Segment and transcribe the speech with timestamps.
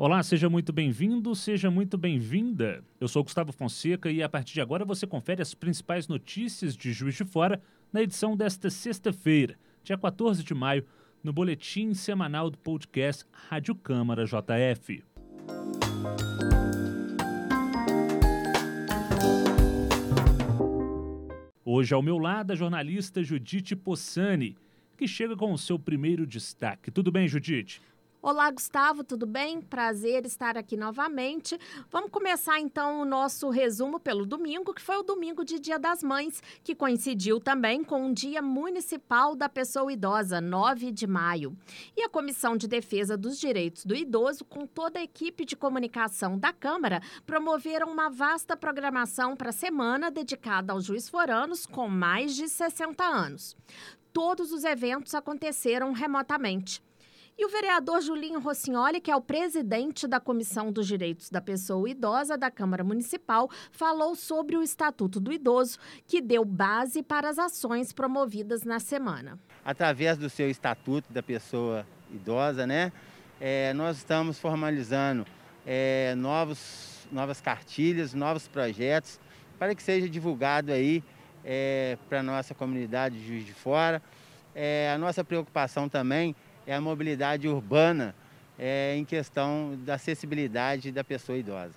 [0.00, 2.84] Olá, seja muito bem-vindo, seja muito bem-vinda.
[3.00, 6.92] Eu sou Gustavo Fonseca e a partir de agora você confere as principais notícias de
[6.92, 7.60] Juiz de Fora
[7.92, 10.86] na edição desta sexta-feira, dia 14 de maio,
[11.20, 15.02] no boletim semanal do podcast Rádio Câmara JF.
[21.64, 24.56] Hoje ao meu lado a jornalista Judite Possani,
[24.96, 26.92] que chega com o seu primeiro destaque.
[26.92, 27.82] Tudo bem, Judite?
[28.30, 29.62] Olá, Gustavo, tudo bem?
[29.62, 31.58] Prazer estar aqui novamente.
[31.90, 36.02] Vamos começar então o nosso resumo pelo domingo, que foi o domingo de Dia das
[36.02, 41.56] Mães, que coincidiu também com o Dia Municipal da Pessoa Idosa, 9 de maio.
[41.96, 46.38] E a Comissão de Defesa dos Direitos do Idoso, com toda a equipe de comunicação
[46.38, 52.36] da Câmara, promoveram uma vasta programação para a semana dedicada aos juiz foranos com mais
[52.36, 53.56] de 60 anos.
[54.12, 56.86] Todos os eventos aconteceram remotamente.
[57.40, 61.88] E o vereador Julinho Rossignoli, que é o presidente da Comissão dos Direitos da Pessoa
[61.88, 67.38] Idosa da Câmara Municipal, falou sobre o Estatuto do Idoso, que deu base para as
[67.38, 69.38] ações promovidas na semana.
[69.64, 72.92] Através do seu Estatuto da Pessoa Idosa, né,
[73.40, 75.24] é, nós estamos formalizando
[75.64, 79.20] é, novos, novas cartilhas, novos projetos,
[79.60, 81.04] para que seja divulgado aí
[81.44, 84.02] é, para a nossa comunidade de Juiz de Fora.
[84.56, 88.14] É, a nossa preocupação também é a mobilidade urbana
[88.58, 91.74] é, em questão da acessibilidade da pessoa idosa.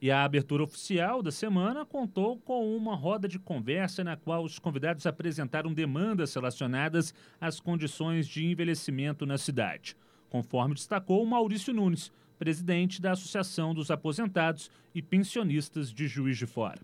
[0.00, 4.58] E a abertura oficial da semana contou com uma roda de conversa na qual os
[4.58, 9.96] convidados apresentaram demandas relacionadas às condições de envelhecimento na cidade,
[10.30, 16.80] conforme destacou Maurício Nunes, presidente da Associação dos Aposentados e Pensionistas de Juiz de Fora.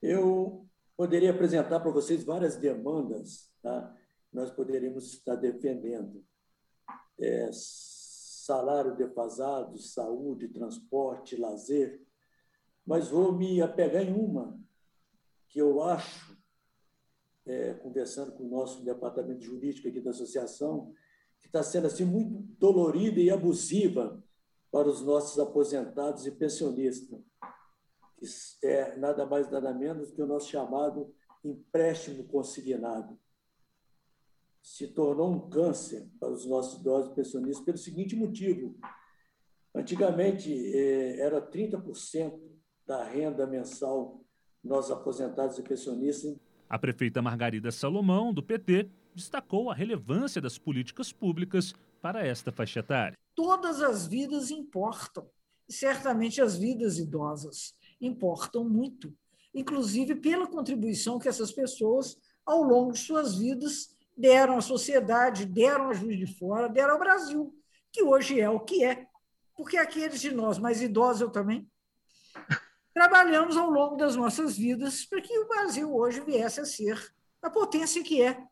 [0.00, 0.64] Eu
[0.96, 3.94] poderia apresentar para vocês várias demandas tá?
[4.32, 6.24] nós poderíamos estar defendendo.
[7.18, 12.02] É, salário defasado, saúde, transporte, lazer,
[12.84, 14.60] mas vou me apegar em uma
[15.48, 16.36] que eu acho,
[17.46, 20.92] é, conversando com o nosso departamento jurídico aqui da associação,
[21.40, 24.22] que está sendo assim muito dolorida e abusiva
[24.70, 27.20] para os nossos aposentados e pensionistas
[28.62, 31.14] é nada mais nada menos que o nosso chamado
[31.44, 33.18] empréstimo consignado.
[34.62, 38.78] Se tornou um câncer para os nossos idosos pensionistas pelo seguinte motivo.
[39.74, 42.40] Antigamente, é, era 30%
[42.86, 44.24] da renda mensal
[44.62, 46.36] nós aposentados e pensionistas.
[46.68, 52.80] A prefeita Margarida Salomão, do PT, destacou a relevância das políticas públicas para esta faixa
[52.80, 53.16] etária.
[53.34, 55.28] Todas as vidas importam,
[55.68, 57.74] certamente as vidas idosas
[58.06, 59.14] importam muito,
[59.54, 65.88] inclusive pela contribuição que essas pessoas, ao longo de suas vidas, deram à sociedade, deram
[65.88, 67.54] a Juiz de Fora, deram ao Brasil,
[67.92, 69.06] que hoje é o que é.
[69.56, 71.68] Porque aqueles de nós mais idosos, eu também,
[72.92, 77.12] trabalhamos ao longo das nossas vidas para que o Brasil hoje viesse a ser
[77.42, 78.42] a potência que é.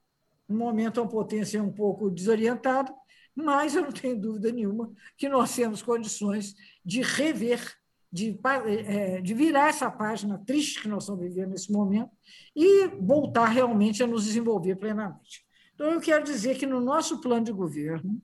[0.48, 2.92] No momento, é uma potência um pouco desorientada,
[3.34, 6.54] mas eu não tenho dúvida nenhuma que nós temos condições
[6.84, 7.74] de rever
[8.12, 12.10] de, é, de virar essa página triste que nós estamos vivendo nesse momento
[12.54, 15.46] e voltar realmente a nos desenvolver plenamente.
[15.74, 18.20] Então, eu quero dizer que no nosso plano de governo,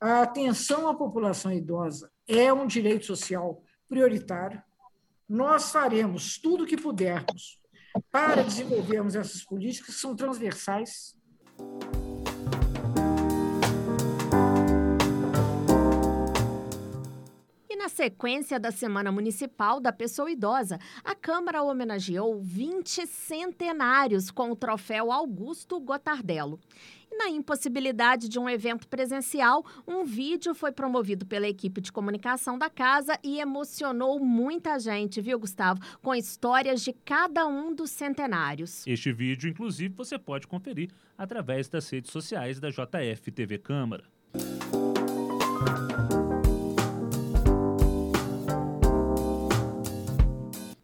[0.00, 4.62] a atenção à população idosa é um direito social prioritário.
[5.28, 7.60] Nós faremos tudo o que pudermos
[8.10, 11.14] para desenvolvermos essas políticas que são transversais.
[17.84, 24.56] Na sequência da Semana Municipal da Pessoa Idosa, a Câmara homenageou 20 centenários com o
[24.56, 26.58] troféu Augusto Gotardello.
[27.12, 32.58] E na impossibilidade de um evento presencial, um vídeo foi promovido pela equipe de comunicação
[32.58, 35.78] da casa e emocionou muita gente, viu, Gustavo?
[36.00, 38.86] Com histórias de cada um dos centenários.
[38.86, 40.88] Este vídeo, inclusive, você pode conferir
[41.18, 44.04] através das redes sociais da JF TV Câmara.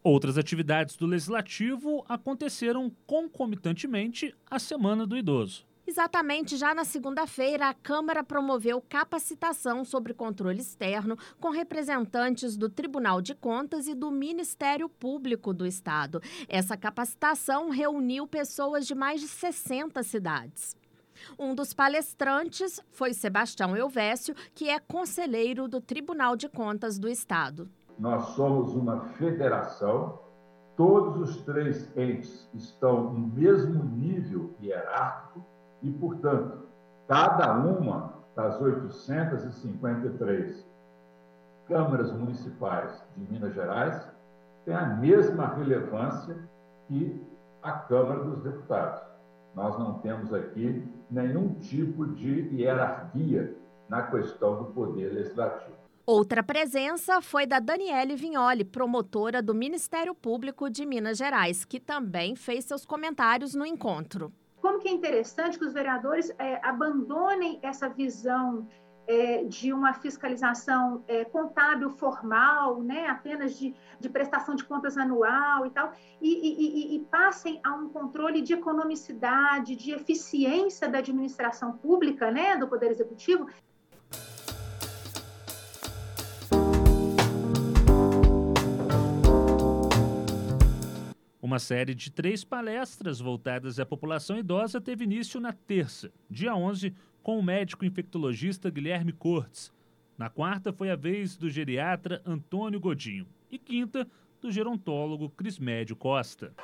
[0.02, 5.68] Outras atividades do Legislativo aconteceram concomitantemente à Semana do Idoso.
[5.86, 13.20] Exatamente, já na segunda-feira, a Câmara promoveu capacitação sobre controle externo com representantes do Tribunal
[13.20, 16.22] de Contas e do Ministério Público do Estado.
[16.48, 20.76] Essa capacitação reuniu pessoas de mais de 60 cidades.
[21.38, 27.68] Um dos palestrantes foi Sebastião Elvésio, que é conselheiro do Tribunal de Contas do Estado.
[28.00, 30.18] Nós somos uma federação,
[30.74, 35.44] todos os três entes estão no mesmo nível hierárquico,
[35.82, 36.66] E, portanto,
[37.06, 40.66] cada uma das 853
[41.66, 44.06] câmaras municipais de Minas Gerais
[44.64, 46.36] tem a mesma relevância
[46.86, 47.22] que
[47.62, 49.02] a Câmara dos Deputados.
[49.54, 53.56] Nós não temos aqui nenhum tipo de hierarquia
[53.88, 55.79] na questão do poder legislativo.
[56.12, 62.34] Outra presença foi da Daniele Vignoli, promotora do Ministério Público de Minas Gerais, que também
[62.34, 64.32] fez seus comentários no encontro.
[64.60, 68.66] Como que é interessante que os vereadores é, abandonem essa visão
[69.06, 75.64] é, de uma fiscalização é, contábil formal, né, apenas de, de, prestação de contas anual
[75.64, 81.72] e tal, e, e, e, passem a um controle de economicidade, de eficiência da administração
[81.72, 83.46] pública, né, do Poder Executivo,
[91.50, 96.94] Uma série de três palestras voltadas à população idosa teve início na terça, dia 11,
[97.24, 99.72] com o médico infectologista Guilherme Cortes.
[100.16, 103.26] Na quarta foi a vez do geriatra Antônio Godinho.
[103.50, 104.06] E quinta,
[104.40, 106.54] do gerontólogo Crismédio Costa.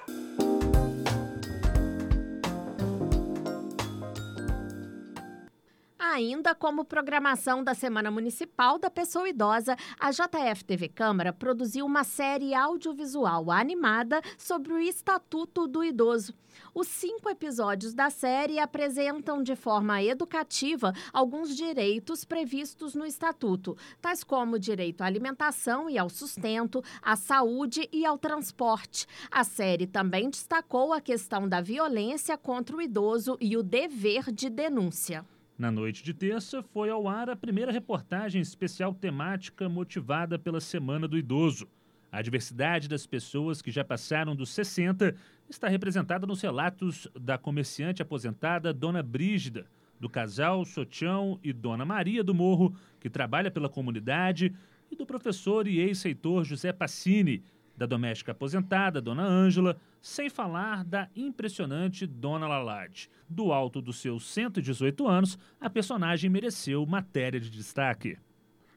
[6.17, 12.05] Ainda como programação da Semana Municipal da Pessoa Idosa, a JF TV Câmara produziu uma
[12.05, 16.33] série audiovisual animada sobre o Estatuto do Idoso.
[16.75, 24.25] Os cinco episódios da série apresentam de forma educativa alguns direitos previstos no Estatuto, tais
[24.25, 29.07] como o direito à alimentação e ao sustento, à saúde e ao transporte.
[29.31, 34.49] A série também destacou a questão da violência contra o idoso e o dever de
[34.49, 35.23] denúncia.
[35.59, 41.09] Na noite de terça, foi ao ar a primeira reportagem especial temática motivada pela Semana
[41.09, 41.67] do Idoso.
[42.13, 45.17] A diversidade das pessoas que já passaram dos 60
[45.49, 49.67] está representada nos relatos da comerciante aposentada Dona Brígida,
[49.99, 54.55] do casal Sotião e Dona Maria do Morro, que trabalha pela comunidade,
[54.91, 57.43] e do professor e ex-reitor José Passini,
[57.77, 63.11] da doméstica aposentada, Dona Ângela, sem falar da impressionante Dona Lalade.
[63.29, 68.19] Do alto dos seus 118 anos, a personagem mereceu matéria de destaque.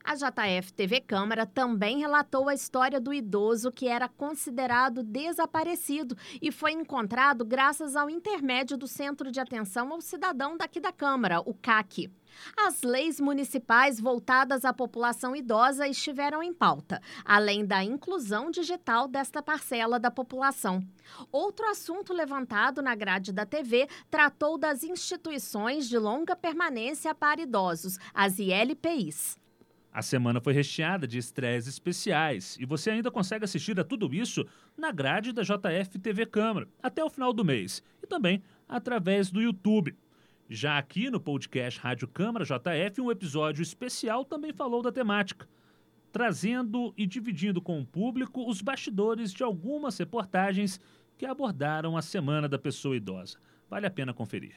[0.03, 6.51] A JF TV Câmara também relatou a história do idoso que era considerado desaparecido e
[6.51, 11.53] foi encontrado graças ao intermédio do Centro de Atenção ao Cidadão daqui da Câmara, o
[11.53, 12.09] CAC.
[12.55, 19.41] As leis municipais voltadas à população idosa estiveram em pauta, além da inclusão digital desta
[19.41, 20.81] parcela da população.
[21.31, 27.97] Outro assunto levantado na grade da TV tratou das instituições de longa permanência para idosos,
[28.13, 29.37] as ILPIs.
[29.91, 34.45] A semana foi recheada de estreias especiais e você ainda consegue assistir a tudo isso
[34.77, 39.41] na grade da JF TV Câmara até o final do mês e também através do
[39.41, 39.95] YouTube.
[40.47, 45.47] Já aqui no podcast Rádio Câmara JF, um episódio especial também falou da temática,
[46.12, 50.80] trazendo e dividindo com o público os bastidores de algumas reportagens
[51.18, 53.38] que abordaram a Semana da Pessoa Idosa.
[53.69, 54.56] Vale a pena conferir.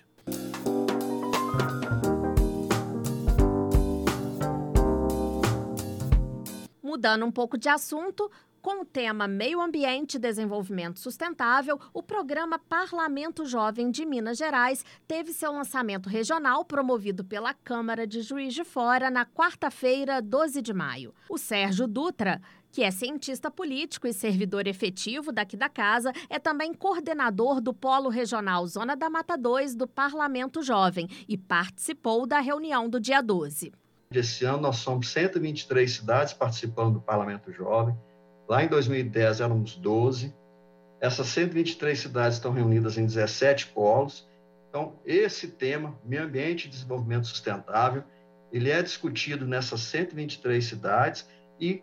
[6.92, 8.30] Mudando um pouco de assunto,
[8.60, 14.84] com o tema Meio Ambiente e Desenvolvimento Sustentável, o programa Parlamento Jovem de Minas Gerais
[15.08, 20.74] teve seu lançamento regional promovido pela Câmara de Juiz de Fora na quarta-feira, 12 de
[20.74, 21.14] maio.
[21.30, 26.72] O Sérgio Dutra que é cientista político e servidor efetivo daqui da casa, é também
[26.72, 32.88] coordenador do Polo Regional Zona da Mata 2 do Parlamento Jovem e participou da reunião
[32.88, 33.72] do dia 12.
[34.18, 37.96] Esse ano nós somos 123 cidades participando do Parlamento Jovem.
[38.48, 40.34] Lá em 2010 éramos 12.
[41.00, 44.28] Essas 123 cidades estão reunidas em 17 polos.
[44.68, 48.04] Então, esse tema, meio ambiente e desenvolvimento sustentável,
[48.52, 51.26] ele é discutido nessas 123 cidades
[51.60, 51.82] e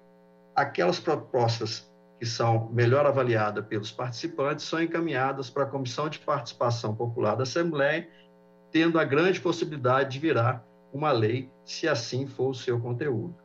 [0.56, 6.94] aquelas propostas que são melhor avaliadas pelos participantes são encaminhadas para a Comissão de Participação
[6.94, 8.08] Popular da Assembleia,
[8.72, 13.36] tendo a grande possibilidade de virar uma lei, se assim for o seu conteúdo.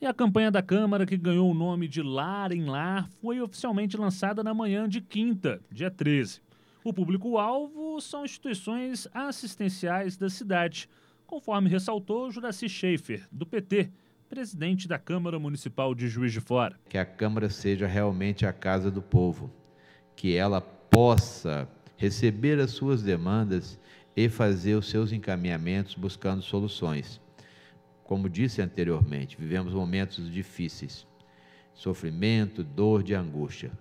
[0.00, 3.96] E a campanha da Câmara, que ganhou o nome de Lar em Lar, foi oficialmente
[3.96, 6.42] lançada na manhã de quinta, dia 13.
[6.84, 10.90] O público-alvo são instituições assistenciais da cidade,
[11.26, 13.90] conforme ressaltou Juraci Schaefer, do PT,
[14.28, 16.78] presidente da Câmara Municipal de Juiz de Fora.
[16.90, 19.50] Que a Câmara seja realmente a casa do povo,
[20.14, 20.60] que ela
[20.94, 23.80] possa receber as suas demandas
[24.16, 27.20] e fazer os seus encaminhamentos buscando soluções.
[28.04, 31.04] Como disse anteriormente, vivemos momentos difíceis,
[31.74, 33.72] sofrimento, dor, de angústia.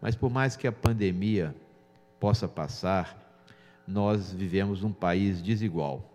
[0.00, 1.56] Mas por mais que a pandemia
[2.20, 3.18] possa passar,
[3.84, 6.08] nós vivemos num país desigual.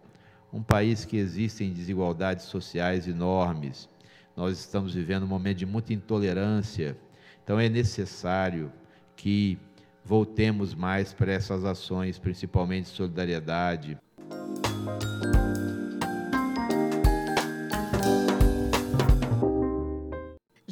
[0.54, 3.90] Um país que existem desigualdades sociais enormes.
[4.38, 6.98] Nós estamos vivendo um momento de muita intolerância.
[7.44, 8.72] Então é necessário
[9.18, 9.60] que
[10.06, 13.98] voltemos mais para essas ações, principalmente de solidariedade.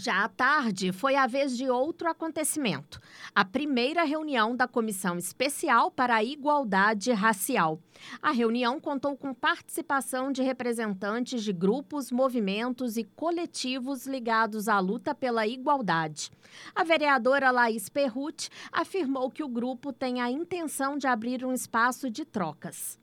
[0.03, 3.00] Já à tarde, foi a vez de outro acontecimento:
[3.33, 7.79] a primeira reunião da Comissão Especial para a Igualdade Racial.
[8.22, 15.15] A reunião contou com participação de representantes de grupos, movimentos e coletivos ligados à luta
[15.15, 16.33] pela igualdade.
[16.75, 22.10] A vereadora Laís Perruti afirmou que o grupo tem a intenção de abrir um espaço
[22.10, 23.00] de trocas.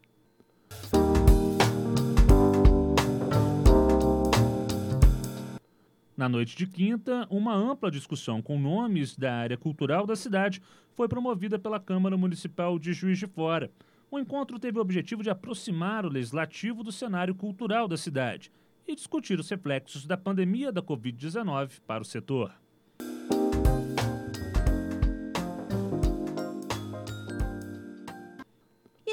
[6.21, 10.61] Na noite de quinta, uma ampla discussão com nomes da área cultural da cidade
[10.93, 13.71] foi promovida pela Câmara Municipal de Juiz de Fora.
[14.11, 18.53] O encontro teve o objetivo de aproximar o legislativo do cenário cultural da cidade
[18.87, 22.53] e discutir os reflexos da pandemia da Covid-19 para o setor.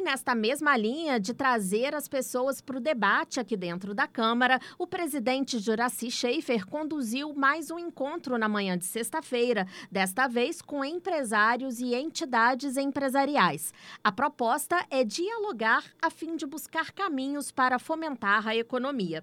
[0.07, 4.87] Nesta mesma linha de trazer as pessoas para o debate aqui dentro da Câmara, o
[4.87, 11.81] presidente Juraci Schaefer conduziu mais um encontro na manhã de sexta-feira, desta vez com empresários
[11.81, 13.73] e entidades empresariais.
[14.01, 19.21] A proposta é dialogar a fim de buscar caminhos para fomentar a economia.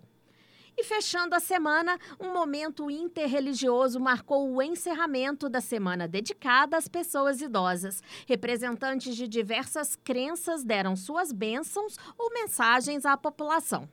[0.77, 7.41] E fechando a semana, um momento interreligioso marcou o encerramento da semana dedicada às pessoas
[7.41, 8.03] idosas.
[8.27, 13.89] Representantes de diversas crenças deram suas bênçãos ou mensagens à população.